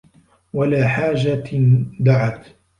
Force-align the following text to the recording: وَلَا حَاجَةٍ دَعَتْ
وَلَا 0.53 0.87
حَاجَةٍ 0.87 1.49
دَعَتْ 1.99 2.45